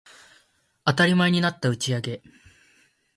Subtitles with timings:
[0.83, 2.23] 当たり前になった打ち上げ